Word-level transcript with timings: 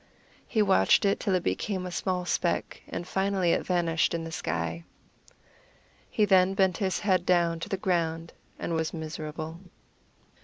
He 0.47 0.63
watched 0.63 1.05
it 1.05 1.19
till 1.19 1.35
it 1.35 1.43
became 1.43 1.85
a 1.85 1.91
small 1.91 2.25
speck, 2.25 2.81
and 2.89 3.07
finally 3.07 3.51
it 3.51 3.63
vanished 3.63 4.15
in 4.15 4.23
the 4.23 4.31
sky. 4.31 4.83
He 6.09 6.25
then 6.25 6.55
bent 6.55 6.77
his 6.77 7.01
head 7.01 7.23
down 7.23 7.59
to 7.59 7.69
the 7.69 7.77
ground 7.77 8.33
and 8.57 8.73
was 8.73 8.95
miserable. 8.95 9.59